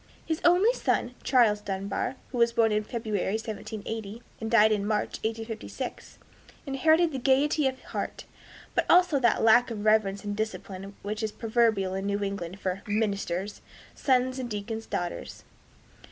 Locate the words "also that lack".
8.89-9.69